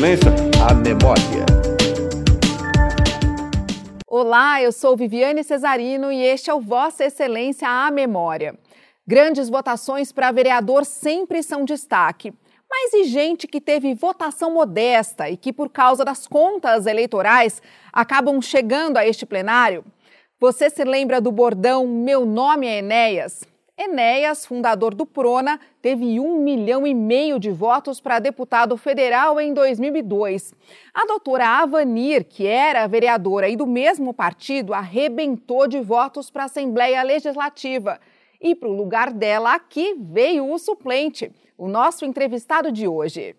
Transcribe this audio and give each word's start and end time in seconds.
Excelência, 0.00 0.30
a 0.66 0.72
memória. 0.72 1.44
Olá, 4.06 4.62
eu 4.62 4.72
sou 4.72 4.96
Viviane 4.96 5.44
Cesarino 5.44 6.10
e 6.10 6.22
este 6.22 6.48
é 6.48 6.54
o 6.54 6.60
Vossa 6.60 7.04
Excelência 7.04 7.68
a 7.68 7.90
Memória. 7.90 8.58
Grandes 9.06 9.50
votações 9.50 10.10
para 10.10 10.32
vereador 10.32 10.86
sempre 10.86 11.42
são 11.42 11.66
destaque. 11.66 12.32
Mas 12.68 12.94
e 12.94 13.04
gente 13.04 13.46
que 13.46 13.60
teve 13.60 13.92
votação 13.92 14.54
modesta 14.54 15.28
e 15.28 15.36
que, 15.36 15.52
por 15.52 15.68
causa 15.68 16.02
das 16.02 16.26
contas 16.26 16.86
eleitorais, 16.86 17.60
acabam 17.92 18.40
chegando 18.40 18.96
a 18.96 19.06
este 19.06 19.26
plenário? 19.26 19.84
Você 20.40 20.70
se 20.70 20.82
lembra 20.82 21.20
do 21.20 21.30
bordão 21.30 21.86
Meu 21.86 22.24
nome 22.24 22.66
é 22.66 22.78
Enéas? 22.78 23.49
Enéas, 23.82 24.44
fundador 24.44 24.94
do 24.94 25.06
Prona, 25.06 25.58
teve 25.80 26.20
um 26.20 26.38
milhão 26.38 26.86
e 26.86 26.92
meio 26.92 27.40
de 27.40 27.50
votos 27.50 27.98
para 27.98 28.18
deputado 28.18 28.76
federal 28.76 29.40
em 29.40 29.54
2002. 29.54 30.52
A 30.92 31.06
doutora 31.06 31.46
Avanir, 31.62 32.26
que 32.26 32.46
era 32.46 32.86
vereadora 32.86 33.48
e 33.48 33.56
do 33.56 33.66
mesmo 33.66 34.12
partido, 34.12 34.74
arrebentou 34.74 35.66
de 35.66 35.80
votos 35.80 36.28
para 36.28 36.42
a 36.42 36.44
Assembleia 36.44 37.02
Legislativa. 37.02 37.98
E 38.38 38.54
para 38.54 38.68
o 38.68 38.76
lugar 38.76 39.14
dela 39.14 39.54
aqui 39.54 39.96
veio 39.98 40.52
o 40.52 40.58
suplente, 40.58 41.32
o 41.56 41.66
nosso 41.66 42.04
entrevistado 42.04 42.70
de 42.70 42.86
hoje. 42.86 43.34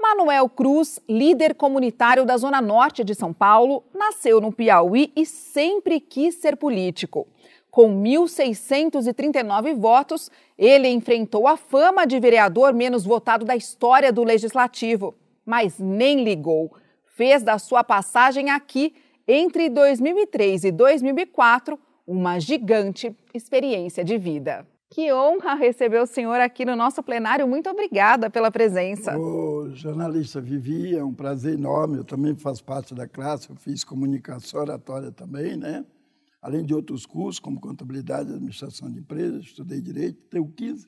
Manuel 0.00 0.48
Cruz, 0.48 1.00
líder 1.08 1.54
comunitário 1.54 2.24
da 2.24 2.36
Zona 2.36 2.60
Norte 2.60 3.02
de 3.02 3.16
São 3.16 3.32
Paulo, 3.32 3.82
nasceu 3.92 4.40
no 4.40 4.52
Piauí 4.52 5.12
e 5.16 5.26
sempre 5.26 5.98
quis 5.98 6.36
ser 6.36 6.56
político. 6.56 7.26
Com 7.74 7.88
1.639 8.04 9.74
votos, 9.74 10.30
ele 10.56 10.86
enfrentou 10.86 11.48
a 11.48 11.56
fama 11.56 12.06
de 12.06 12.20
vereador 12.20 12.72
menos 12.72 13.04
votado 13.04 13.44
da 13.44 13.56
história 13.56 14.12
do 14.12 14.22
Legislativo, 14.22 15.12
mas 15.44 15.80
nem 15.80 16.22
ligou. 16.22 16.72
Fez 17.16 17.42
da 17.42 17.58
sua 17.58 17.82
passagem 17.82 18.48
aqui, 18.48 18.94
entre 19.26 19.68
2003 19.68 20.62
e 20.62 20.70
2004, 20.70 21.76
uma 22.06 22.38
gigante 22.38 23.12
experiência 23.34 24.04
de 24.04 24.18
vida. 24.18 24.64
Que 24.88 25.12
honra 25.12 25.54
receber 25.54 26.00
o 26.00 26.06
senhor 26.06 26.38
aqui 26.38 26.64
no 26.64 26.76
nosso 26.76 27.02
plenário. 27.02 27.48
Muito 27.48 27.68
obrigada 27.68 28.30
pela 28.30 28.52
presença. 28.52 29.18
O 29.18 29.70
jornalista 29.74 30.40
Vivi, 30.40 30.94
é 30.94 31.02
um 31.02 31.12
prazer 31.12 31.54
enorme. 31.54 31.96
Eu 31.96 32.04
também 32.04 32.36
faço 32.36 32.62
parte 32.62 32.94
da 32.94 33.08
classe, 33.08 33.50
eu 33.50 33.56
fiz 33.56 33.82
comunicação 33.82 34.60
oratória 34.60 35.10
também, 35.10 35.56
né? 35.56 35.84
Além 36.44 36.62
de 36.62 36.74
outros 36.74 37.06
cursos, 37.06 37.40
como 37.40 37.58
contabilidade 37.58 38.30
e 38.30 38.34
administração 38.34 38.92
de 38.92 38.98
empresas, 38.98 39.44
estudei 39.44 39.80
direito, 39.80 40.20
tenho 40.28 40.46
15 40.46 40.86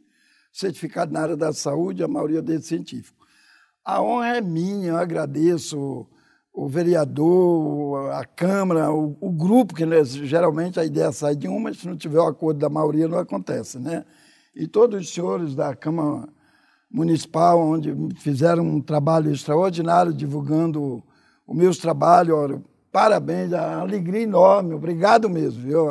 certificados 0.52 1.14
na 1.14 1.20
área 1.20 1.36
da 1.36 1.50
saúde, 1.50 2.04
a 2.04 2.08
maioria 2.08 2.42
deles 2.42 2.66
científico. 2.66 3.26
A 3.82 4.02
honra 4.02 4.36
é 4.36 4.40
minha, 4.42 4.88
eu 4.88 4.96
agradeço 4.98 6.06
o 6.52 6.68
vereador, 6.68 8.10
a 8.12 8.22
Câmara, 8.26 8.92
o, 8.92 9.16
o 9.18 9.32
grupo, 9.32 9.74
que 9.74 9.86
né, 9.86 10.04
geralmente 10.04 10.78
a 10.78 10.84
ideia 10.84 11.10
sai 11.10 11.34
de 11.34 11.48
uma, 11.48 11.60
mas 11.60 11.78
se 11.78 11.88
não 11.88 11.96
tiver 11.96 12.20
o 12.20 12.26
acordo 12.26 12.58
da 12.58 12.68
maioria 12.68 13.08
não 13.08 13.18
acontece, 13.18 13.78
né? 13.78 14.04
E 14.54 14.66
todos 14.66 15.00
os 15.00 15.14
senhores 15.14 15.54
da 15.54 15.74
Câmara 15.74 16.28
Municipal, 16.90 17.58
onde 17.58 17.94
fizeram 18.16 18.62
um 18.62 18.82
trabalho 18.82 19.32
extraordinário 19.32 20.12
divulgando 20.12 21.02
os 21.46 21.56
meus 21.56 21.78
trabalhos, 21.78 22.60
Parabéns, 22.96 23.52
a 23.52 23.80
alegria 23.80 24.22
enorme, 24.22 24.72
obrigado 24.72 25.28
mesmo, 25.28 25.62
viu? 25.62 25.86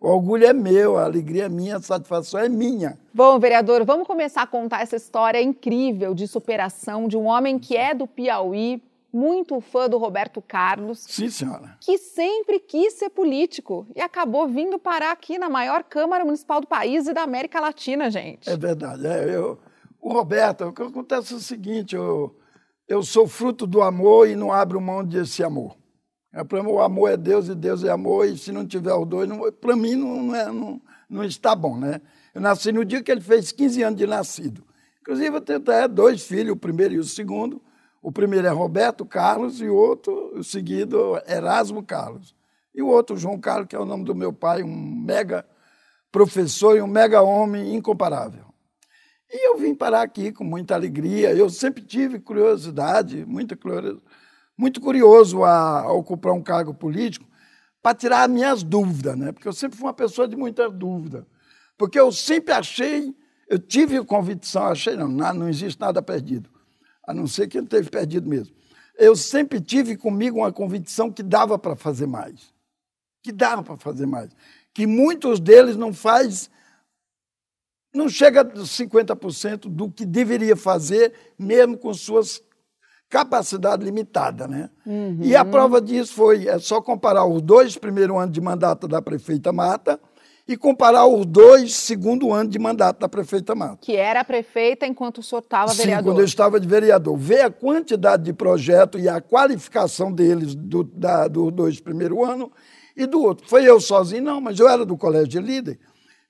O 0.00 0.08
orgulho 0.08 0.46
é 0.46 0.52
meu, 0.54 0.96
a 0.96 1.04
alegria 1.04 1.44
é 1.44 1.48
minha, 1.50 1.76
a 1.76 1.82
satisfação 1.82 2.40
é 2.40 2.48
minha. 2.48 2.98
Bom, 3.12 3.38
vereador, 3.38 3.84
vamos 3.84 4.06
começar 4.06 4.40
a 4.40 4.46
contar 4.46 4.80
essa 4.80 4.96
história 4.96 5.42
incrível 5.42 6.14
de 6.14 6.26
superação 6.26 7.06
de 7.06 7.18
um 7.18 7.26
homem 7.26 7.58
que 7.58 7.76
é 7.76 7.92
do 7.92 8.06
Piauí, 8.06 8.82
muito 9.12 9.60
fã 9.60 9.90
do 9.90 9.98
Roberto 9.98 10.40
Carlos. 10.40 11.04
Sim, 11.06 11.28
senhora. 11.28 11.76
Que 11.82 11.98
sempre 11.98 12.58
quis 12.60 12.94
ser 12.94 13.10
político 13.10 13.86
e 13.94 14.00
acabou 14.00 14.48
vindo 14.48 14.78
parar 14.78 15.12
aqui 15.12 15.36
na 15.36 15.50
maior 15.50 15.84
Câmara 15.84 16.24
Municipal 16.24 16.62
do 16.62 16.66
país 16.66 17.06
e 17.06 17.12
da 17.12 17.24
América 17.24 17.60
Latina, 17.60 18.10
gente. 18.10 18.48
É 18.48 18.56
verdade. 18.56 19.06
É, 19.06 19.36
eu, 19.36 19.58
o 20.00 20.14
Roberto, 20.14 20.64
o 20.64 20.72
que 20.72 20.80
acontece 20.80 21.34
é 21.34 21.36
o 21.36 21.40
seguinte: 21.40 21.94
eu, 21.94 22.34
eu 22.88 23.02
sou 23.02 23.28
fruto 23.28 23.66
do 23.66 23.82
amor 23.82 24.26
e 24.26 24.34
não 24.34 24.50
abro 24.50 24.80
mão 24.80 25.04
desse 25.04 25.44
amor. 25.44 25.76
É, 26.32 26.44
para 26.44 26.62
o 26.62 26.80
amor 26.80 27.10
é 27.10 27.16
Deus 27.16 27.48
e 27.48 27.54
Deus 27.54 27.82
é 27.84 27.90
amor, 27.90 28.26
e 28.26 28.36
se 28.36 28.52
não 28.52 28.66
tiver 28.66 28.92
os 28.92 29.06
dois, 29.06 29.30
para 29.60 29.74
mim 29.74 29.94
não, 29.94 30.34
é, 30.34 30.46
não, 30.52 30.80
não, 31.08 31.24
está 31.24 31.54
bom, 31.54 31.78
né? 31.78 32.00
Eu 32.34 32.40
nasci 32.40 32.70
no 32.70 32.84
dia 32.84 33.02
que 33.02 33.10
ele 33.10 33.20
fez 33.20 33.50
15 33.50 33.82
anos 33.82 33.98
de 33.98 34.06
nascido. 34.06 34.62
Inclusive, 35.00 35.36
eu 35.36 35.40
tenho 35.40 35.58
até 35.58 35.88
dois 35.88 36.22
filhos, 36.22 36.52
o 36.52 36.56
primeiro 36.56 36.94
e 36.94 36.98
o 36.98 37.04
segundo. 37.04 37.62
O 38.02 38.12
primeiro 38.12 38.46
é 38.46 38.50
Roberto 38.50 39.06
Carlos 39.06 39.60
e 39.60 39.68
o 39.68 39.74
outro, 39.74 40.38
o 40.38 40.44
seguido, 40.44 41.20
Erasmo 41.26 41.82
Carlos. 41.82 42.36
E 42.74 42.82
o 42.82 42.86
outro, 42.88 43.16
João 43.16 43.40
Carlos, 43.40 43.66
que 43.66 43.74
é 43.74 43.78
o 43.78 43.86
nome 43.86 44.04
do 44.04 44.14
meu 44.14 44.32
pai, 44.32 44.62
um 44.62 45.02
mega 45.02 45.46
professor 46.12 46.76
e 46.76 46.82
um 46.82 46.86
mega 46.86 47.22
homem 47.22 47.74
incomparável. 47.74 48.44
E 49.30 49.48
eu 49.48 49.58
vim 49.58 49.74
parar 49.74 50.02
aqui 50.02 50.30
com 50.30 50.44
muita 50.44 50.74
alegria. 50.74 51.32
Eu 51.32 51.48
sempre 51.50 51.82
tive 51.82 52.18
curiosidade, 52.18 53.24
muita 53.26 53.56
curiosidade 53.56 54.02
muito 54.58 54.80
curioso 54.80 55.44
a, 55.44 55.82
a 55.82 55.92
ocupar 55.92 56.32
um 56.32 56.42
cargo 56.42 56.74
político 56.74 57.24
para 57.80 57.94
tirar 57.94 58.24
as 58.24 58.30
minhas 58.30 58.62
dúvidas, 58.64 59.16
né? 59.16 59.30
Porque 59.30 59.46
eu 59.46 59.52
sempre 59.52 59.78
fui 59.78 59.86
uma 59.86 59.94
pessoa 59.94 60.26
de 60.26 60.36
muita 60.36 60.68
dúvida. 60.68 61.24
Porque 61.76 61.98
eu 61.98 62.10
sempre 62.10 62.52
achei, 62.52 63.14
eu 63.48 63.56
tive 63.56 64.04
convicção, 64.04 64.64
achei 64.64 64.96
não, 64.96 65.08
não 65.08 65.48
existe 65.48 65.80
nada 65.80 66.02
perdido, 66.02 66.50
a 67.06 67.14
não 67.14 67.28
ser 67.28 67.46
que 67.46 67.56
ele 67.56 67.68
teve 67.68 67.88
perdido 67.88 68.28
mesmo. 68.28 68.54
Eu 68.98 69.14
sempre 69.14 69.60
tive 69.60 69.96
comigo 69.96 70.38
uma 70.38 70.52
convicção 70.52 71.12
que 71.12 71.22
dava 71.22 71.56
para 71.56 71.76
fazer 71.76 72.08
mais. 72.08 72.52
Que 73.22 73.30
dava 73.30 73.62
para 73.62 73.76
fazer 73.76 74.06
mais. 74.06 74.30
Que 74.74 74.88
muitos 74.88 75.38
deles 75.38 75.76
não 75.76 75.94
faz 75.94 76.50
não 77.94 78.08
chega 78.08 78.42
a 78.42 78.44
50% 78.44 79.68
do 79.68 79.90
que 79.90 80.04
deveria 80.04 80.54
fazer, 80.54 81.14
mesmo 81.38 81.76
com 81.76 81.92
suas 81.94 82.42
capacidade 83.08 83.84
limitada, 83.84 84.46
né? 84.46 84.68
Uhum. 84.84 85.18
E 85.22 85.34
a 85.34 85.44
prova 85.44 85.80
disso 85.80 86.12
foi, 86.14 86.46
é 86.46 86.58
só 86.58 86.80
comparar 86.80 87.24
os 87.24 87.40
dois 87.40 87.76
primeiros 87.76 88.16
anos 88.16 88.32
de 88.32 88.40
mandato 88.40 88.86
da 88.86 89.00
prefeita 89.00 89.52
Mata 89.52 89.98
e 90.46 90.56
comparar 90.56 91.06
os 91.06 91.26
dois 91.26 91.74
segundo 91.74 92.32
ano 92.32 92.48
de 92.48 92.58
mandato 92.58 93.00
da 93.00 93.08
prefeita 93.08 93.54
Mata. 93.54 93.78
Que 93.80 93.96
era 93.96 94.22
prefeita 94.24 94.86
enquanto 94.86 95.18
o 95.18 95.22
senhor 95.22 95.40
estava 95.40 95.72
vereador. 95.72 96.02
Sim, 96.02 96.04
quando 96.04 96.18
eu 96.20 96.24
estava 96.24 96.60
de 96.60 96.68
vereador. 96.68 97.16
Ver 97.16 97.42
a 97.42 97.50
quantidade 97.50 98.24
de 98.24 98.32
projeto 98.32 98.98
e 98.98 99.08
a 99.08 99.20
qualificação 99.20 100.12
deles 100.12 100.54
do, 100.54 100.84
da, 100.84 101.28
dos 101.28 101.52
dois 101.52 101.80
primeiros 101.80 102.18
anos 102.26 102.48
e 102.96 103.06
do 103.06 103.22
outro. 103.22 103.48
Foi 103.48 103.64
eu 103.64 103.80
sozinho, 103.80 104.22
não, 104.22 104.40
mas 104.40 104.58
eu 104.58 104.68
era 104.68 104.84
do 104.84 104.96
colégio 104.96 105.28
de 105.28 105.40
líder, 105.40 105.78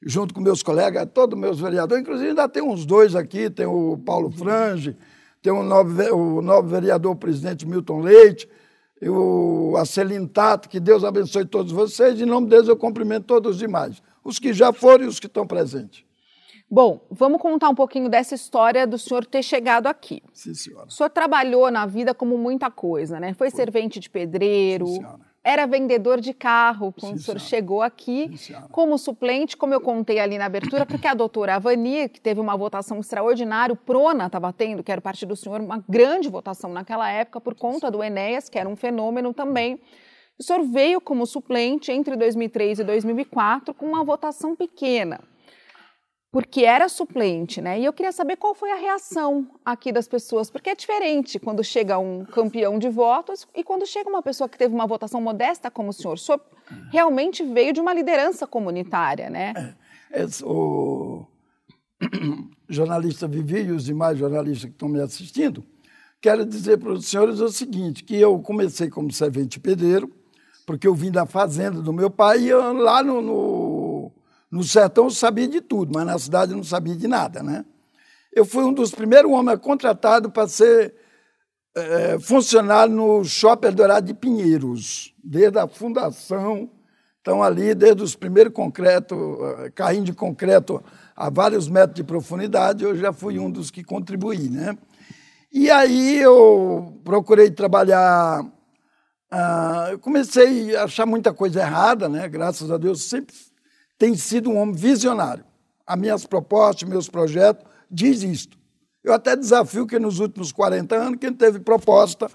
junto 0.03 0.35
com 0.35 0.41
meus 0.41 0.63
colegas, 0.63 1.09
todos 1.13 1.39
meus 1.39 1.59
vereadores, 1.59 2.03
inclusive 2.03 2.29
ainda 2.29 2.49
tem 2.49 2.63
uns 2.63 2.85
dois 2.85 3.17
aqui, 3.17 3.49
tem 3.49 3.67
o 3.67 3.97
Paulo 4.05 4.31
Frange, 4.31 4.97
tem 5.43 5.53
o 5.53 5.63
novo, 5.63 6.03
o 6.15 6.43
novo 6.43 6.69
vereador 6.69 7.15
presidente 7.17 7.67
Milton 7.67 8.01
Leite, 8.01 8.49
e 9.01 9.09
o 9.09 9.77
Acelino 9.77 10.27
Tato, 10.27 10.69
que 10.69 10.81
Deus 10.81 11.05
abençoe 11.05 11.45
todos 11.45 11.73
vocês. 11.73 12.21
Em 12.21 12.25
nome 12.25 12.49
deles, 12.49 12.69
eu 12.69 12.77
cumprimento 12.77 13.27
todos 13.27 13.53
os 13.53 13.59
demais, 13.59 14.03
os 14.25 14.39
que 14.39 14.53
já 14.53 14.73
foram 14.73 15.05
e 15.05 15.09
os 15.09 15.21
que 15.21 15.27
estão 15.27 15.47
presentes. 15.47 16.05
Bom, 16.71 17.01
vamos 17.11 17.41
contar 17.41 17.71
um 17.71 17.75
pouquinho 17.75 18.11
dessa 18.11 18.35
história 18.35 18.87
do 18.87 18.99
senhor 18.99 19.25
ter 19.25 19.43
chegado 19.43 19.87
aqui. 19.87 20.23
Sim, 20.35 20.53
senhora. 20.53 20.89
O 20.89 20.91
senhor 20.91 21.09
trabalhou 21.09 21.71
na 21.71 21.87
vida 21.87 22.13
como 22.13 22.37
muita 22.37 22.71
coisa, 22.71 23.19
né? 23.19 23.33
Foi, 23.33 23.51
Foi. 23.51 23.57
servente 23.57 23.99
de 23.99 24.11
pedreiro, 24.11 24.87
Sim, 24.87 25.01
era 25.43 25.67
vendedor 25.67 26.21
de 26.21 26.35
carro 26.35 26.93
quando 26.93 27.15
Sim, 27.15 27.21
o 27.21 27.25
senhor 27.25 27.41
chegou 27.41 27.83
aqui, 27.83 28.37
Sim, 28.37 28.55
como 28.71 28.99
suplente, 28.99 29.57
como 29.57 29.73
eu 29.73 29.81
contei 29.81 30.19
ali 30.19 30.37
na 30.37 30.47
abertura, 30.47 30.85
porque 30.85 31.07
a 31.07 31.15
doutora 31.15 31.55
Avani, 31.55 32.09
que 32.09 32.21
teve 32.21 32.41
uma 32.41 32.57
votação 32.57 33.01
extraordinária, 33.01 33.73
o 33.73 33.77
Prona 33.77 34.27
estava 34.27 34.53
tendo, 34.53 34.83
que 34.83 34.93
era 34.93 34.99
o 34.99 35.03
partido 35.03 35.31
do 35.31 35.37
senhor, 35.37 35.61
uma 35.61 35.83
grande 35.89 36.29
votação 36.29 36.73
naquela 36.73 37.11
época, 37.11 37.41
por 37.41 37.55
conta 37.55 37.91
do 37.91 38.03
Enéas, 38.03 38.49
que 38.49 38.59
era 38.59 38.69
um 38.69 38.77
fenômeno 38.77 39.33
também. 39.33 39.81
O 40.39 40.43
senhor 40.43 40.63
veio 40.65 41.01
como 41.01 41.27
suplente 41.27 41.91
entre 41.91 42.15
2003 42.15 42.81
e 42.81 42.85
2004 42.85 43.75
com 43.75 43.87
uma 43.87 44.05
votação 44.05 44.55
pequena 44.55 45.21
porque 46.31 46.63
era 46.65 46.89
suplente, 46.89 47.61
né? 47.61 47.81
E 47.81 47.85
eu 47.85 47.93
queria 47.93 48.13
saber 48.13 48.37
qual 48.37 48.55
foi 48.55 48.71
a 48.71 48.77
reação 48.77 49.49
aqui 49.65 49.91
das 49.91 50.07
pessoas, 50.07 50.51
porque 50.51 50.71
é 50.71 50.75
diferente 50.75 51.39
quando 51.39 51.65
chega 51.65 51.99
um 51.99 52.25
campeão 52.25 52.79
de 52.79 52.89
votos 52.89 53.47
e 53.55 53.65
quando 53.65 53.87
chega 53.87 54.11
uma 54.11 54.23
pessoa 54.23 54.49
que 54.49 54.59
teve 54.59 54.75
uma 54.75 54.87
votação 54.87 55.21
modesta 55.21 55.71
como 55.71 55.89
o 55.89 55.93
senhor. 55.93 56.15
O 56.15 56.19
senhor 56.19 56.41
realmente 56.91 57.43
veio 57.43 57.73
de 57.73 57.81
uma 57.81 57.95
liderança 57.95 58.47
comunitária, 58.47 59.31
né? 59.31 59.75
É, 60.13 60.23
é, 60.23 60.27
o 60.45 61.27
jornalista 62.69 63.27
Vivi 63.27 63.63
e 63.63 63.73
os 63.73 63.85
demais 63.85 64.19
jornalistas 64.19 64.65
que 64.65 64.75
estão 64.75 64.89
me 64.89 65.01
assistindo, 65.01 65.65
quero 66.21 66.45
dizer 66.45 66.79
para 66.79 66.93
os 66.93 67.07
senhores 67.07 67.41
o 67.41 67.49
seguinte, 67.49 68.05
que 68.05 68.17
eu 68.17 68.39
comecei 68.41 68.91
como 68.91 69.11
servente 69.11 69.59
pedreiro, 69.59 70.13
porque 70.67 70.87
eu 70.87 70.95
vim 70.95 71.11
da 71.11 71.25
fazenda 71.25 71.81
do 71.81 71.95
meu 71.95 72.11
pai 72.11 72.41
e 72.41 72.53
lá 72.53 73.03
no, 73.03 73.23
no 73.23 73.68
no 74.51 74.63
sertão 74.63 75.05
eu 75.05 75.11
sabia 75.11 75.47
de 75.47 75.61
tudo, 75.61 75.93
mas 75.95 76.07
na 76.07 76.19
cidade 76.19 76.53
eu 76.53 76.57
não 76.57 76.65
sabia 76.65 76.97
de 76.97 77.07
nada, 77.07 77.43
né? 77.43 77.65
Eu 78.33 78.45
fui 78.45 78.65
um 78.65 78.73
dos 78.73 78.91
primeiros 78.91 79.31
homens 79.31 79.59
contratados 79.61 80.31
para 80.33 80.49
ser 80.49 80.95
é, 81.75 82.19
funcionário 82.19 82.95
no 82.95 83.25
Shopping 83.25 83.73
Dourado 83.73 84.07
de 84.07 84.15
Pinheiros, 84.15 85.15
desde 85.23 85.59
a 85.59 85.69
fundação. 85.69 86.71
Então, 87.21 87.43
ali, 87.43 87.75
desde 87.75 88.03
os 88.03 88.17
primeiros 88.17 88.53
concreto, 88.55 89.39
eh, 89.43 89.71
carrinho 89.71 90.05
de 90.05 90.15
concreto 90.15 90.83
a 91.15 91.29
vários 91.29 91.69
metros 91.69 91.97
de 91.97 92.03
profundidade, 92.03 92.85
eu 92.85 92.97
já 92.97 93.13
fui 93.13 93.39
um 93.39 93.51
dos 93.51 93.71
que 93.71 93.85
contribuí, 93.85 94.49
né? 94.49 94.79
E 95.53 95.71
aí 95.71 96.21
eu 96.21 96.99
procurei 97.05 97.51
trabalhar. 97.51 98.43
Uh, 99.31 99.91
eu 99.91 99.99
comecei 99.99 100.75
a 100.75 100.85
achar 100.85 101.05
muita 101.05 101.35
coisa 101.35 101.61
errada, 101.61 102.09
né? 102.09 102.29
Graças 102.29 102.71
a 102.71 102.79
Deus, 102.79 103.03
sempre 103.03 103.35
tenho 103.99 104.17
sido 104.17 104.51
um 104.51 104.57
homem 104.59 104.75
visionário. 104.75 105.45
As 105.87 105.99
minhas 105.99 106.25
propostas, 106.25 106.89
meus 106.89 107.09
projetos 107.09 107.67
diz 107.91 108.23
isto. 108.23 108.57
Eu 109.03 109.13
até 109.13 109.35
desafio 109.35 109.87
que 109.87 109.99
nos 109.99 110.21
últimos 110.21 110.53
40 110.53 110.95
anos, 110.95 111.19
quem 111.19 111.33
teve 111.33 111.59
proposta 111.61 112.31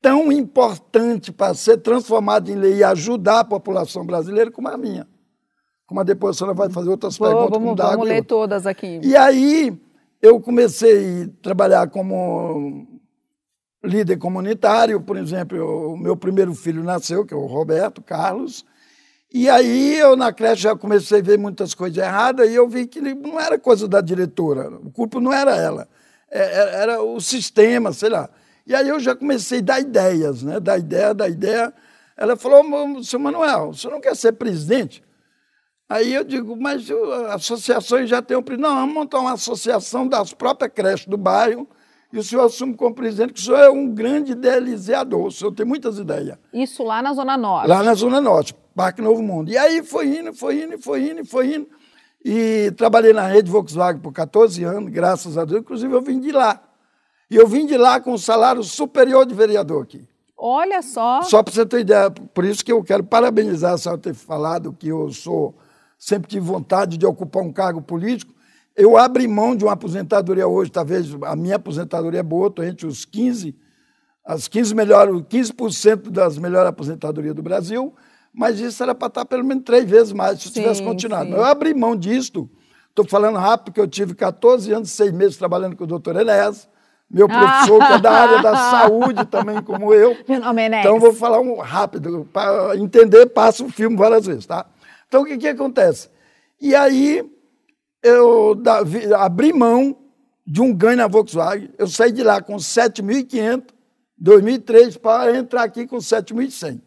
tão 0.00 0.30
importante 0.30 1.32
para 1.32 1.54
ser 1.54 1.78
transformada 1.78 2.50
em 2.50 2.54
lei 2.54 2.76
e 2.76 2.84
ajudar 2.84 3.40
a 3.40 3.44
população 3.44 4.06
brasileira 4.06 4.50
como 4.50 4.68
a 4.68 4.76
minha. 4.76 5.06
Como 5.86 6.00
a 6.00 6.04
depois 6.04 6.36
a 6.36 6.38
senhora 6.38 6.54
vai 6.54 6.70
fazer 6.70 6.90
outras 6.90 7.18
Pô, 7.18 7.24
perguntas. 7.24 7.50
Vamos, 7.50 7.76
vamos 7.76 8.08
ler 8.08 8.24
todas 8.24 8.66
aqui. 8.66 9.00
E 9.02 9.16
aí 9.16 9.76
eu 10.22 10.40
comecei 10.40 11.24
a 11.24 11.42
trabalhar 11.42 11.88
como 11.88 12.86
líder 13.82 14.18
comunitário, 14.18 15.00
por 15.00 15.16
exemplo, 15.16 15.92
o 15.92 15.96
meu 15.96 16.16
primeiro 16.16 16.54
filho 16.54 16.82
nasceu, 16.82 17.24
que 17.24 17.32
é 17.32 17.36
o 17.36 17.46
Roberto 17.46 18.02
Carlos, 18.02 18.64
e 19.32 19.48
aí 19.48 19.98
eu 19.98 20.16
na 20.16 20.32
creche 20.32 20.62
já 20.62 20.76
comecei 20.76 21.20
a 21.20 21.22
ver 21.22 21.38
muitas 21.38 21.74
coisas 21.74 21.98
erradas 21.98 22.48
e 22.48 22.54
eu 22.54 22.68
vi 22.68 22.86
que 22.86 23.00
não 23.00 23.38
era 23.38 23.58
coisa 23.58 23.86
da 23.86 24.00
diretora, 24.00 24.70
o 24.70 24.90
culpa 24.90 25.20
não 25.20 25.32
era 25.32 25.54
ela, 25.54 25.88
é, 26.30 26.40
é, 26.40 26.82
era 26.82 27.02
o 27.02 27.20
sistema, 27.20 27.92
sei 27.92 28.08
lá. 28.08 28.28
E 28.66 28.74
aí 28.74 28.88
eu 28.88 29.00
já 29.00 29.14
comecei 29.14 29.60
a 29.60 29.62
dar 29.62 29.80
ideias, 29.80 30.42
né? 30.42 30.60
Da 30.60 30.76
ideia, 30.76 31.14
da 31.14 31.26
ideia. 31.26 31.72
Ela 32.14 32.36
falou, 32.36 33.02
seu 33.02 33.18
Manuel, 33.18 33.72
você 33.72 33.88
não 33.88 33.98
quer 33.98 34.14
ser 34.14 34.32
presidente? 34.32 35.02
Aí 35.88 36.12
eu 36.12 36.22
digo, 36.22 36.54
mas 36.54 36.86
associações 37.30 38.10
já 38.10 38.20
têm 38.20 38.36
um 38.36 38.42
presidente. 38.42 38.68
Não, 38.68 38.74
vamos 38.74 38.94
montar 38.94 39.20
uma 39.20 39.32
associação 39.32 40.06
das 40.06 40.34
próprias 40.34 40.70
creches 40.74 41.06
do 41.06 41.16
bairro 41.16 41.66
e 42.12 42.18
o 42.18 42.22
senhor 42.22 42.44
assume 42.44 42.74
como 42.74 42.94
presidente 42.94 43.32
que 43.32 43.40
o 43.40 43.42
senhor 43.42 43.58
é 43.58 43.70
um 43.70 43.88
grande 43.94 44.32
idealizador, 44.32 45.26
o 45.26 45.30
senhor 45.30 45.52
tem 45.52 45.64
muitas 45.64 45.98
ideias. 45.98 46.38
Isso 46.52 46.82
lá 46.82 47.02
na 47.02 47.14
Zona 47.14 47.36
Norte? 47.36 47.68
Lá 47.68 47.82
na 47.82 47.94
Zona 47.94 48.20
Norte, 48.20 48.54
Parque 48.78 49.02
Novo 49.02 49.20
Mundo. 49.20 49.50
E 49.50 49.58
aí 49.58 49.82
foi 49.82 50.20
indo, 50.20 50.32
foi 50.32 50.62
indo, 50.62 50.78
foi 50.78 51.10
indo, 51.10 51.24
foi 51.24 51.52
indo. 51.56 51.66
E 52.24 52.70
trabalhei 52.76 53.12
na 53.12 53.26
rede 53.26 53.50
Volkswagen 53.50 54.00
por 54.00 54.12
14 54.12 54.62
anos, 54.62 54.88
graças 54.92 55.36
a 55.36 55.44
Deus. 55.44 55.62
Inclusive, 55.62 55.92
eu 55.92 56.00
vim 56.00 56.20
de 56.20 56.30
lá. 56.30 56.62
E 57.28 57.34
eu 57.34 57.48
vim 57.48 57.66
de 57.66 57.76
lá 57.76 57.98
com 58.00 58.12
um 58.12 58.18
salário 58.18 58.62
superior 58.62 59.26
de 59.26 59.34
vereador 59.34 59.82
aqui. 59.82 60.06
Olha 60.36 60.80
só. 60.80 61.22
Só 61.22 61.42
para 61.42 61.52
você 61.52 61.66
ter 61.66 61.80
ideia. 61.80 62.08
Por 62.08 62.44
isso 62.44 62.64
que 62.64 62.70
eu 62.70 62.84
quero 62.84 63.02
parabenizar 63.02 63.72
a 63.72 63.78
senhora 63.78 64.00
ter 64.00 64.14
falado 64.14 64.72
que 64.72 64.86
eu 64.86 65.10
sou 65.10 65.56
sempre 65.98 66.28
tive 66.28 66.46
vontade 66.46 66.96
de 66.96 67.04
ocupar 67.04 67.42
um 67.42 67.52
cargo 67.52 67.82
político. 67.82 68.32
Eu 68.76 68.96
abri 68.96 69.26
mão 69.26 69.56
de 69.56 69.64
uma 69.64 69.72
aposentadoria 69.72 70.46
hoje, 70.46 70.70
talvez 70.70 71.08
a 71.24 71.34
minha 71.34 71.56
aposentadoria 71.56 72.20
é 72.20 72.22
boa, 72.22 72.46
estou 72.46 72.64
entre 72.64 72.86
os 72.86 73.04
15, 73.04 73.56
as 74.24 74.46
15 74.46 74.72
melhores, 74.72 75.12
15% 75.22 76.10
das 76.10 76.38
melhores 76.38 76.68
aposentadorias 76.68 77.34
do 77.34 77.42
Brasil, 77.42 77.92
mas 78.38 78.60
isso 78.60 78.80
era 78.80 78.94
para 78.94 79.08
estar 79.08 79.24
pelo 79.24 79.44
menos 79.44 79.64
três 79.64 79.84
vezes 79.90 80.12
mais 80.12 80.40
se 80.40 80.46
eu 80.46 80.52
tivesse 80.52 80.80
continuado. 80.80 81.30
Eu 81.30 81.44
abri 81.44 81.74
mão 81.74 81.96
disto, 81.96 82.48
estou 82.88 83.04
falando 83.04 83.36
rápido, 83.36 83.64
porque 83.64 83.80
eu 83.80 83.88
tive 83.88 84.14
14 84.14 84.72
anos, 84.72 84.92
seis 84.92 85.10
meses 85.10 85.36
trabalhando 85.36 85.74
com 85.74 85.82
o 85.82 85.86
doutor 85.88 86.14
Enéas, 86.14 86.68
meu 87.10 87.26
professor, 87.26 87.84
que 87.84 87.92
é 87.94 87.98
da 87.98 88.12
área 88.12 88.40
da 88.40 88.54
saúde 88.70 89.24
também, 89.24 89.60
como 89.60 89.92
eu. 89.92 90.16
Meu 90.28 90.40
nome 90.40 90.62
é 90.62 90.80
Então, 90.80 91.00
vou 91.00 91.12
falar 91.12 91.40
um 91.40 91.56
rápido, 91.58 92.28
para 92.32 92.76
entender, 92.76 93.26
passo 93.26 93.66
o 93.66 93.72
filme 93.72 93.96
várias 93.96 94.24
vezes, 94.24 94.46
tá? 94.46 94.66
Então, 95.08 95.22
o 95.22 95.24
que, 95.24 95.36
que 95.36 95.48
acontece? 95.48 96.08
E 96.60 96.76
aí, 96.76 97.28
eu 98.04 98.56
abri 99.18 99.52
mão 99.52 99.96
de 100.46 100.60
um 100.60 100.72
ganho 100.72 100.98
na 100.98 101.08
Volkswagen. 101.08 101.70
Eu 101.76 101.88
saí 101.88 102.12
de 102.12 102.22
lá 102.22 102.40
com 102.40 102.54
7.500, 102.54 103.64
2003, 104.16 104.96
para 104.96 105.36
entrar 105.36 105.64
aqui 105.64 105.88
com 105.88 105.96
7.100. 105.96 106.82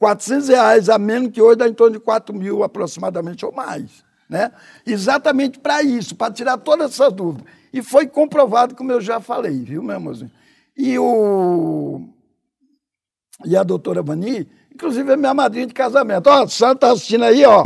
400 0.00 0.48
reais 0.48 0.88
a 0.88 0.98
menos 0.98 1.30
que 1.30 1.42
hoje 1.42 1.56
dá 1.56 1.68
em 1.68 1.74
torno 1.74 1.98
de 1.98 2.02
4 2.02 2.34
mil 2.34 2.64
aproximadamente 2.64 3.44
ou 3.44 3.52
mais. 3.52 4.02
Né? 4.26 4.50
Exatamente 4.86 5.58
para 5.58 5.82
isso, 5.82 6.16
para 6.16 6.32
tirar 6.32 6.56
todas 6.56 6.92
essas 6.92 7.12
dúvidas. 7.12 7.46
E 7.70 7.82
foi 7.82 8.06
comprovado, 8.06 8.74
como 8.74 8.90
eu 8.90 9.00
já 9.00 9.20
falei, 9.20 9.62
viu, 9.62 9.82
meu 9.82 9.96
amorzinho? 9.96 10.30
E, 10.74 10.98
o... 10.98 12.08
e 13.44 13.54
a 13.54 13.62
doutora 13.62 14.02
Vani, 14.02 14.48
inclusive 14.74 15.12
é 15.12 15.16
minha 15.18 15.34
madrinha 15.34 15.66
de 15.66 15.74
casamento. 15.74 16.28
Ó, 16.28 16.44
a 16.44 16.48
senhora 16.48 16.74
está 16.74 16.92
assistindo 16.92 17.24
aí, 17.24 17.44
ó. 17.44 17.62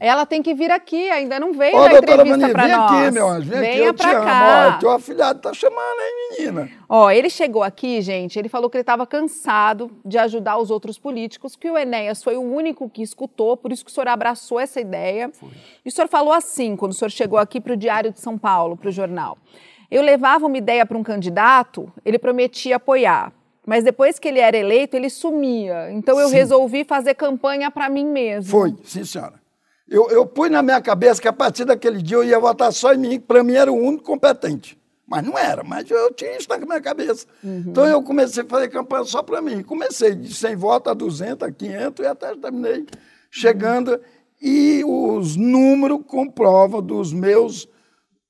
Ela 0.00 0.24
tem 0.24 0.42
que 0.42 0.54
vir 0.54 0.70
aqui, 0.70 1.10
ainda 1.10 1.38
não 1.38 1.52
veio 1.52 1.76
Ô, 1.76 1.84
na 1.84 1.92
entrevista 1.98 2.38
Mani, 2.38 2.52
para 2.52 2.62
vem 2.66 2.76
nós. 2.76 2.90
aqui, 2.90 3.10
meu 3.10 3.28
anjo. 3.28 3.50
Vem 3.50 3.60
Venha 3.60 3.72
aqui, 3.74 3.82
eu 3.82 3.92
te 3.92 4.02
pra 4.02 4.16
amo. 4.16 4.24
cá. 4.24 4.72
Ó, 4.74 4.78
teu 4.80 4.90
afilhado 4.90 5.40
tá 5.40 5.52
chamando, 5.52 5.78
hein, 6.00 6.38
menina? 6.38 6.70
Ó, 6.88 7.10
ele 7.10 7.28
chegou 7.28 7.62
aqui, 7.62 8.00
gente, 8.00 8.38
ele 8.38 8.48
falou 8.48 8.70
que 8.70 8.78
ele 8.78 8.82
estava 8.82 9.06
cansado 9.06 9.90
de 10.02 10.16
ajudar 10.16 10.56
os 10.56 10.70
outros 10.70 10.98
políticos, 10.98 11.54
que 11.54 11.70
o 11.70 11.76
Enéas 11.76 12.24
foi 12.24 12.38
o 12.38 12.40
único 12.40 12.88
que 12.88 13.02
escutou, 13.02 13.58
por 13.58 13.70
isso 13.72 13.84
que 13.84 13.90
o 13.90 13.94
senhor 13.94 14.08
abraçou 14.08 14.58
essa 14.58 14.80
ideia. 14.80 15.30
Foi. 15.34 15.50
E 15.84 15.88
o 15.90 15.92
senhor 15.92 16.08
falou 16.08 16.32
assim, 16.32 16.76
quando 16.76 16.92
o 16.92 16.94
senhor 16.94 17.10
chegou 17.10 17.38
aqui 17.38 17.60
para 17.60 17.74
o 17.74 17.76
Diário 17.76 18.10
de 18.10 18.20
São 18.20 18.38
Paulo, 18.38 18.78
para 18.78 18.88
o 18.88 18.92
jornal. 18.92 19.36
Eu 19.90 20.00
levava 20.02 20.46
uma 20.46 20.56
ideia 20.56 20.86
para 20.86 20.96
um 20.96 21.02
candidato, 21.02 21.92
ele 22.06 22.18
prometia 22.18 22.76
apoiar. 22.76 23.32
Mas 23.66 23.84
depois 23.84 24.18
que 24.18 24.26
ele 24.26 24.38
era 24.40 24.56
eleito, 24.56 24.96
ele 24.96 25.10
sumia. 25.10 25.90
Então 25.92 26.18
eu 26.18 26.28
Sim. 26.28 26.34
resolvi 26.36 26.84
fazer 26.84 27.14
campanha 27.14 27.70
para 27.70 27.88
mim 27.90 28.06
mesmo. 28.06 28.50
Foi, 28.50 28.74
sim, 28.82 29.04
senhora. 29.04 29.39
Eu, 29.90 30.08
eu 30.10 30.24
pus 30.24 30.48
na 30.48 30.62
minha 30.62 30.80
cabeça 30.80 31.20
que 31.20 31.26
a 31.26 31.32
partir 31.32 31.64
daquele 31.64 32.00
dia 32.00 32.16
eu 32.16 32.24
ia 32.24 32.38
votar 32.38 32.72
só 32.72 32.94
em 32.94 32.98
mim, 32.98 33.10
que 33.18 33.26
para 33.26 33.42
mim 33.42 33.54
era 33.54 33.72
o 33.72 33.76
único 33.76 34.04
competente. 34.04 34.78
Mas 35.04 35.24
não 35.24 35.36
era, 35.36 35.64
mas 35.64 35.90
eu 35.90 36.14
tinha 36.14 36.36
isso 36.36 36.48
na 36.48 36.56
minha 36.58 36.80
cabeça. 36.80 37.26
Então 37.42 37.84
eu 37.84 38.00
comecei 38.00 38.44
a 38.44 38.46
fazer 38.46 38.68
campanha 38.68 39.04
só 39.04 39.20
para 39.20 39.42
mim. 39.42 39.60
Comecei 39.64 40.14
de 40.14 40.32
100 40.32 40.54
votos 40.54 40.92
a 40.92 40.94
200, 40.94 41.48
a 41.48 41.50
500 41.50 42.04
e 42.04 42.08
até 42.08 42.36
terminei 42.36 42.86
chegando. 43.28 44.00
E 44.40 44.84
os 44.86 45.34
números 45.34 45.98
comprovam 46.06 46.80
dos 46.80 47.12
meus 47.12 47.68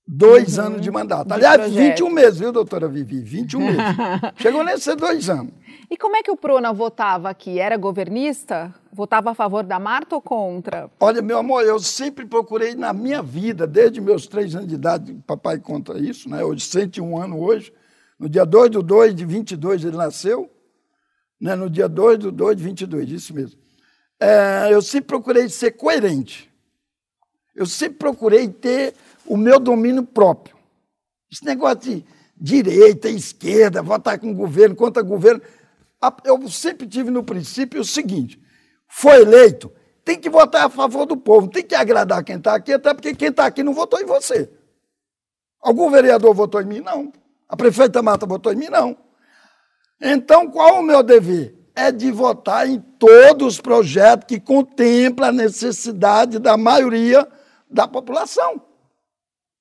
dois 0.07 0.59
anos 0.59 0.81
de 0.81 0.91
mandato. 0.91 1.29
De 1.29 1.35
Aliás, 1.35 1.61
projeto. 1.61 1.89
21 1.91 2.11
meses, 2.11 2.39
viu, 2.39 2.51
doutora 2.51 2.89
Vivi? 2.89 3.21
21 3.21 3.61
meses. 3.61 3.83
Chegou 4.41 4.65
nesse 4.65 4.97
dois 4.97 5.29
anos. 5.29 5.53
E 5.91 5.97
como 5.97 6.15
é 6.15 6.23
que 6.23 6.31
o 6.31 6.37
Prona 6.37 6.73
votava 6.73 7.29
aqui? 7.29 7.59
Era 7.59 7.77
governista? 7.77 8.73
Votava 8.93 9.33
a 9.33 9.35
favor 9.35 9.65
da 9.65 9.81
Marta 9.81 10.15
ou 10.15 10.23
contra? 10.23 10.89
Olha, 11.01 11.21
meu 11.21 11.39
amor, 11.39 11.65
eu 11.65 11.81
sempre 11.81 12.25
procurei 12.25 12.77
na 12.77 12.93
minha 12.93 13.21
vida, 13.21 13.67
desde 13.67 14.01
meus 14.01 14.29
três 14.29 14.55
anos 14.55 14.69
de 14.69 14.77
idade, 14.77 15.13
papai 15.27 15.59
conta 15.59 15.99
isso, 15.99 16.29
né? 16.29 16.45
Hoje, 16.45 16.65
101 16.65 17.19
anos 17.21 17.41
hoje. 17.41 17.73
No 18.17 18.29
dia 18.29 18.45
2 18.47 18.71
do 18.71 18.83
2 18.85 19.17
de 19.17 19.25
22 19.25 19.85
ele 19.85 19.97
nasceu, 19.97 20.49
né? 21.41 21.57
no 21.57 21.69
dia 21.69 21.89
2 21.89 22.19
do 22.19 22.31
2 22.31 22.57
de 22.57 22.63
22, 22.63 23.11
isso 23.11 23.35
mesmo. 23.35 23.59
É, 24.21 24.69
eu 24.71 24.83
sempre 24.83 25.09
procurei 25.09 25.49
ser 25.49 25.73
coerente. 25.73 26.53
Eu 27.53 27.67
sempre 27.67 27.99
procurei 27.99 28.47
ter 28.49 28.95
o 29.27 29.37
meu 29.37 29.59
domínio 29.59 30.05
próprio. 30.05 30.55
Esse 31.33 31.45
negócio 31.45 31.79
de 31.81 32.05
direita, 32.37 33.09
esquerda, 33.09 33.83
votar 33.83 34.19
com 34.19 34.31
o 34.31 34.35
governo, 34.35 34.77
contra 34.77 35.03
o 35.03 35.07
governo. 35.07 35.43
Eu 36.25 36.49
sempre 36.49 36.87
tive 36.87 37.11
no 37.11 37.23
princípio 37.23 37.81
o 37.81 37.85
seguinte: 37.85 38.41
foi 38.89 39.21
eleito, 39.21 39.73
tem 40.05 40.19
que 40.19 40.31
votar 40.31 40.65
a 40.65 40.71
favor 40.71 41.07
do 41.07 41.17
povo, 41.17 41.49
tem 41.49 41.63
que 41.63 41.75
agradar 41.75 42.25
quem 42.25 42.37
está 42.37 42.55
aqui, 42.55 42.73
até 42.73 42.95
porque 42.95 43.15
quem 43.15 43.29
está 43.29 43.47
aqui 43.47 43.63
não 43.63 43.75
votou 43.75 44.01
em 44.01 44.07
você. 44.07 44.51
Algum 45.61 45.91
vereador 45.91 46.35
votou 46.35 46.61
em 46.61 46.67
mim? 46.67 46.81
Não. 46.81 47.13
A 47.49 47.57
prefeita 47.57 48.03
Marta 48.03 48.25
votou 48.25 48.53
em 48.53 48.57
mim? 48.57 48.69
Não. 48.69 48.97
Então, 50.01 50.51
qual 50.51 50.81
o 50.81 50.83
meu 50.83 51.03
dever? 51.03 51.59
É 51.75 51.93
de 51.93 52.11
votar 52.11 52.69
em 52.69 52.81
todos 52.81 53.55
os 53.55 53.61
projetos 53.61 54.27
que 54.27 54.41
contemplam 54.41 55.29
a 55.29 55.33
necessidade 55.33 56.39
da 56.39 56.57
maioria 56.57 57.27
da 57.71 57.87
população. 57.87 58.63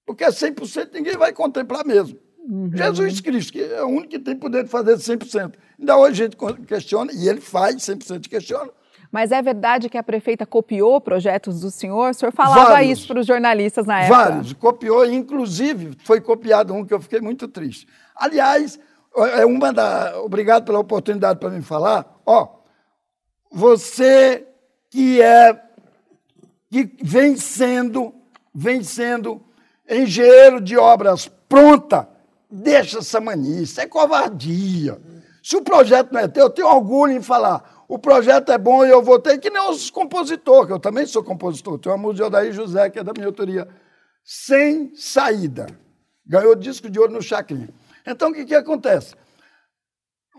Porque 0.06 0.26
100% 0.26 0.94
ninguém 0.94 1.18
vai 1.18 1.34
contemplar 1.34 1.86
mesmo. 1.86 2.20
Jesus 2.74 3.22
Cristo, 3.22 3.54
que 3.54 3.62
é 3.62 3.84
o 3.84 3.88
único 3.88 4.08
que 4.08 4.20
tem 4.20 4.36
poder 4.36 4.64
de 4.64 4.70
fazer 4.70 4.96
100%. 4.96 5.54
Ainda 5.80 5.98
hoje 5.98 6.24
a 6.24 6.26
gente 6.26 6.38
questiona, 6.66 7.12
e 7.14 7.30
ele 7.30 7.40
faz 7.40 7.76
100% 7.78 8.28
questiona. 8.28 8.72
Mas 9.12 9.32
é 9.32 9.42
verdade 9.42 9.90
que 9.90 9.98
a 9.98 10.04
prefeita 10.04 10.46
copiou 10.46 11.02
projetos 11.02 11.62
do 11.62 11.72
senhor? 11.72 12.12
O 12.12 12.14
senhor 12.14 12.32
falava 12.32 12.72
Vários. 12.72 13.00
isso 13.00 13.08
para 13.08 13.20
os 13.20 13.26
jornalistas 13.26 13.86
na 13.86 14.02
época? 14.02 14.16
Vários, 14.16 14.54
copiou, 14.54 15.06
inclusive 15.06 15.98
foi 16.04 16.22
copiado 16.22 16.74
um 16.74 16.86
que 16.86 16.94
eu 16.94 17.00
fiquei 17.00 17.20
muito 17.20 17.48
triste. 17.48 17.88
Aliás, 18.16 18.80
é 19.16 19.46
uma 19.46 19.74
da. 19.74 20.22
Obrigado 20.22 20.66
pela 20.66 20.80
oportunidade 20.80 21.40
para 21.40 21.50
me 21.50 21.62
falar. 21.62 22.06
Ó, 22.26 22.48
você 23.52 24.48
que 24.92 25.22
é 25.22 25.60
que 26.72 26.92
vem 27.02 27.36
sendo, 27.36 28.14
vem 28.54 28.84
sendo 28.84 29.42
engenheiro 29.90 30.62
de 30.62 30.78
obras 30.78 31.28
pronta 31.48 32.08
deixa 32.50 33.00
essa 33.00 33.20
mania, 33.22 33.62
isso 33.62 33.80
é 33.80 33.86
covardia. 33.86 35.00
Se 35.44 35.56
o 35.56 35.62
projeto 35.62 36.12
não 36.12 36.20
é 36.20 36.28
teu, 36.28 36.46
eu 36.46 36.50
tenho 36.50 36.68
orgulho 36.68 37.14
em 37.14 37.22
falar. 37.22 37.86
O 37.88 37.98
projeto 37.98 38.52
é 38.52 38.58
bom 38.58 38.86
e 38.86 38.90
eu 38.90 39.02
votei, 39.02 39.38
que 39.38 39.50
nem 39.50 39.70
os 39.70 39.90
compositores, 39.90 40.68
que 40.68 40.74
eu 40.74 40.80
também 40.80 41.06
sou 41.06 41.24
compositor. 41.24 41.80
Tem 41.80 41.92
uma 41.92 41.98
música 41.98 42.18
de 42.18 42.24
Odair 42.24 42.54
José, 42.54 42.90
que 42.90 43.00
é 43.00 43.04
da 43.04 43.14
minha 43.14 43.26
autoria. 43.26 43.68
Sem 44.24 44.94
saída. 44.96 45.66
Ganhou 46.26 46.54
disco 46.56 46.90
de 46.90 47.00
ouro 47.00 47.12
no 47.12 47.22
Chacrinha. 47.22 47.70
Então, 48.06 48.30
o 48.30 48.34
que, 48.34 48.46
que 48.46 48.54
acontece? 48.54 49.16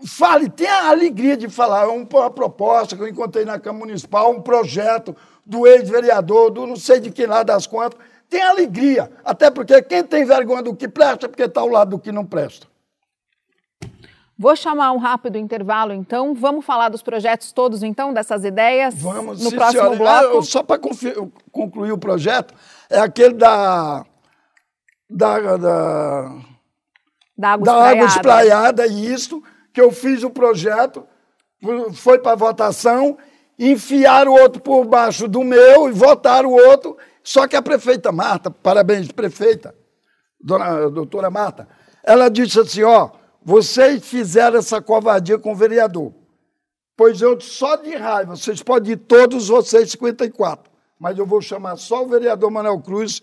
Fale, 0.05 0.49
tenha 0.49 0.73
a 0.83 0.89
alegria 0.89 1.37
de 1.37 1.49
falar. 1.49 1.83
É 1.83 1.87
uma 1.87 2.29
proposta 2.29 2.95
que 2.95 3.01
eu 3.01 3.07
encontrei 3.07 3.45
na 3.45 3.59
Câmara 3.59 3.85
Municipal, 3.85 4.31
um 4.31 4.41
projeto 4.41 5.15
do 5.45 5.67
ex-vereador, 5.67 6.49
do 6.51 6.65
não 6.65 6.75
sei 6.75 6.99
de 6.99 7.11
quem 7.11 7.25
lá 7.25 7.43
das 7.43 7.67
contas. 7.67 7.99
Tenha 8.29 8.49
alegria. 8.49 9.11
Até 9.23 9.51
porque 9.51 9.81
quem 9.81 10.03
tem 10.03 10.25
vergonha 10.25 10.63
do 10.63 10.75
que 10.75 10.87
presta 10.87 11.25
é 11.25 11.29
porque 11.29 11.43
está 11.43 11.61
ao 11.61 11.67
lado 11.67 11.91
do 11.91 11.99
que 11.99 12.11
não 12.11 12.25
presta. 12.25 12.67
Vou 14.37 14.55
chamar 14.55 14.91
um 14.91 14.97
rápido 14.97 15.37
intervalo, 15.37 15.93
então. 15.93 16.33
Vamos 16.33 16.65
falar 16.65 16.89
dos 16.89 17.03
projetos 17.03 17.51
todos, 17.51 17.83
então, 17.83 18.11
dessas 18.11 18.43
ideias? 18.43 18.95
Vamos, 18.95 19.43
no 19.43 19.51
sim, 19.51 19.55
próximo 19.55 19.95
senhora. 19.95 19.97
bloco. 19.97 20.43
Só 20.43 20.63
para 20.63 20.81
concluir 21.51 21.91
o 21.91 21.97
projeto, 21.97 22.53
é 22.89 22.97
aquele 22.99 23.35
da. 23.35 24.03
da, 25.07 25.57
da 25.57 26.35
da 27.37 27.49
água 27.53 27.65
da 27.65 27.71
espraiada. 27.73 27.89
água 27.91 28.05
espraiada, 28.05 28.87
e 28.87 29.13
isso, 29.13 29.43
que 29.73 29.81
eu 29.81 29.91
fiz 29.91 30.23
o 30.23 30.29
projeto, 30.29 31.05
foi 31.93 32.19
para 32.19 32.35
votação, 32.35 33.17
enfiaram 33.57 34.33
o 34.33 34.41
outro 34.41 34.61
por 34.61 34.85
baixo 34.85 35.27
do 35.27 35.43
meu 35.43 35.87
e 35.87 35.91
votaram 35.91 36.49
o 36.49 36.67
outro. 36.67 36.97
Só 37.23 37.47
que 37.47 37.55
a 37.55 37.61
prefeita 37.61 38.11
Marta, 38.11 38.49
parabéns, 38.49 39.11
prefeita, 39.11 39.75
dona 40.39 40.89
doutora 40.89 41.29
Marta, 41.29 41.67
ela 42.03 42.29
disse 42.29 42.59
assim: 42.59 42.83
ó, 42.83 43.11
vocês 43.43 44.03
fizeram 44.03 44.57
essa 44.57 44.81
covardia 44.81 45.37
com 45.37 45.51
o 45.53 45.55
vereador. 45.55 46.13
Pois 46.97 47.21
eu, 47.21 47.39
só 47.39 47.75
de 47.77 47.95
raiva, 47.95 48.35
vocês 48.35 48.61
podem 48.61 48.93
ir 48.93 48.97
todos 48.97 49.47
vocês 49.47 49.91
54, 49.91 50.71
mas 50.99 51.17
eu 51.17 51.25
vou 51.25 51.41
chamar 51.41 51.75
só 51.77 52.03
o 52.03 52.07
vereador 52.07 52.51
Manuel 52.51 52.79
Cruz 52.79 53.21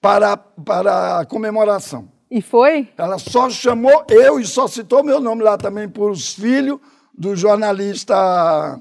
para, 0.00 0.36
para 0.36 1.20
a 1.20 1.26
comemoração. 1.26 2.10
E 2.30 2.40
foi? 2.40 2.88
Ela 2.96 3.18
só 3.18 3.50
chamou 3.50 4.04
eu 4.08 4.38
e 4.38 4.46
só 4.46 4.68
citou 4.68 5.02
meu 5.02 5.18
nome 5.18 5.42
lá 5.42 5.58
também 5.58 5.88
por 5.88 6.10
os 6.10 6.34
filhos 6.34 6.78
do 7.12 7.34
jornalista 7.34 8.78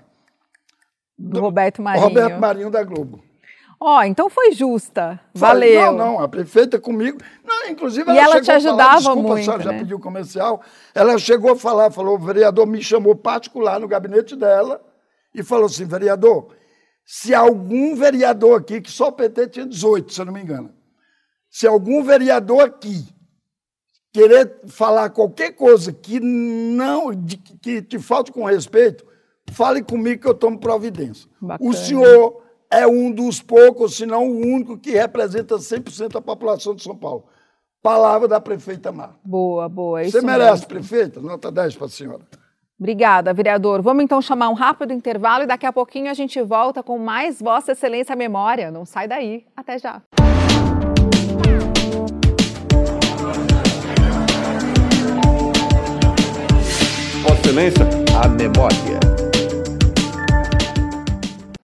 do 1.18 1.42
Roberto 1.42 1.82
Marinho. 1.82 2.08
Roberto 2.08 2.40
Marinho 2.40 2.70
da 2.70 2.84
Globo. 2.84 3.24
Ó, 3.82 3.98
oh, 3.98 4.04
então 4.04 4.30
foi 4.30 4.52
justa. 4.52 5.20
Valeu. 5.34 5.94
Não, 5.94 5.98
não, 5.98 6.20
a 6.20 6.28
prefeita 6.28 6.80
comigo. 6.80 7.18
Não, 7.46 7.70
inclusive 7.70 8.12
e 8.12 8.18
ela, 8.18 8.36
ela 8.36 8.42
te 8.42 8.52
ajudava 8.52 8.78
falar, 8.78 8.98
desculpa, 8.98 9.22
muito. 9.22 9.40
a 9.40 9.44
senhora 9.44 9.64
né? 9.64 9.72
já 9.72 9.80
pediu 9.80 10.00
comercial. 10.00 10.62
Ela 10.94 11.18
chegou 11.18 11.52
a 11.52 11.56
falar, 11.56 11.90
falou: 11.90 12.16
o 12.16 12.20
vereador 12.20 12.68
me 12.68 12.82
chamou 12.84 13.16
particular 13.16 13.80
no 13.80 13.88
gabinete 13.88 14.36
dela 14.36 14.82
e 15.34 15.42
falou 15.42 15.66
assim: 15.66 15.86
vereador, 15.86 16.54
se 17.06 17.34
algum 17.34 17.96
vereador 17.96 18.60
aqui, 18.60 18.82
que 18.82 18.92
só 18.92 19.08
o 19.08 19.14
PT 19.14 19.48
tinha 19.48 19.66
18, 19.66 20.14
se 20.14 20.22
eu 20.22 20.26
não 20.26 20.34
me 20.34 20.42
engano, 20.42 20.74
se 21.50 21.66
algum 21.66 22.04
vereador 22.04 22.62
aqui 22.62 23.08
querer 24.14 24.60
falar 24.68 25.10
qualquer 25.10 25.52
coisa 25.52 25.92
que 25.92 26.20
não 26.20 27.12
de, 27.12 27.38
que 27.38 27.82
te 27.82 28.00
falte 28.00 28.32
com 28.32 28.44
respeito, 28.44 29.06
fale 29.52 29.84
comigo 29.84 30.22
que 30.22 30.28
eu 30.28 30.34
tomo 30.34 30.60
providência. 30.60 31.30
Bacana. 31.40 31.70
O 31.70 31.74
senhor 31.74 32.44
é 32.72 32.86
um 32.88 33.12
dos 33.12 33.42
poucos, 33.42 33.96
se 33.96 34.06
não 34.06 34.28
o 34.28 34.38
único, 34.40 34.78
que 34.78 34.92
representa 34.92 35.56
100% 35.56 36.14
da 36.14 36.22
população 36.22 36.76
de 36.76 36.84
São 36.84 36.96
Paulo. 36.96 37.26
Palavra 37.82 38.28
da 38.28 38.42
prefeita 38.42 38.92
Marta. 38.92 39.16
Boa, 39.24 39.70
boa. 39.70 40.04
Você 40.04 40.18
isso 40.18 40.26
merece, 40.26 40.52
mesmo. 40.52 40.68
prefeita? 40.68 41.22
Nota 41.22 41.52
10 41.52 41.76
para 41.76 41.86
a 41.86 41.90
senhora. 41.90 42.22
Obrigada, 42.78 43.34
vereador. 43.34 43.82
Vamos 43.82 44.04
então 44.04 44.22
chamar 44.22 44.50
um 44.50 44.54
rápido 44.54 44.94
intervalo 44.94 45.44
e 45.44 45.48
daqui 45.48 45.66
a 45.66 45.74
pouquinho 45.74 46.10
a 46.10 46.14
gente 46.14 46.42
volta 46.42 46.82
com 46.82 46.98
mais 46.98 47.42
Vossa 47.42 47.74
Excelência 47.74 48.16
Memória. 48.16 48.72
Não 48.72 48.86
sai 48.86 49.08
daí. 49.08 49.46
Até 49.56 49.78
já. 49.78 50.02
Excelência, 57.50 57.84
a 58.22 58.28
memória. 58.28 59.09